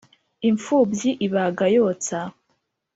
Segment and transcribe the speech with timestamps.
[0.47, 2.19] Impfubyi ibaga yotsa.